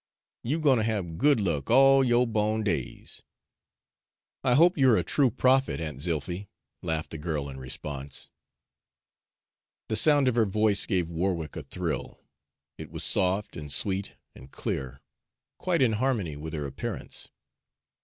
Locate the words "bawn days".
2.25-3.21